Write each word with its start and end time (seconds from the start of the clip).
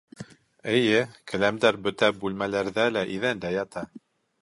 Эйе, 0.75 1.01
келәмдәр 1.33 1.77
бөтә 1.89 2.11
бүлмәләрҙә 2.25 2.91
лә 2.99 3.05
иҙәндә 3.19 3.57
ята 3.61 3.89